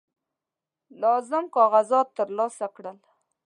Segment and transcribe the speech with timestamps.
[1.01, 2.97] لازم کاغذات ترلاسه کړل.